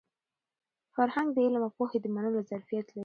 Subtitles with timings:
[0.95, 2.99] فرهنګ د علم او پوهې د منلو ظرفیت لري.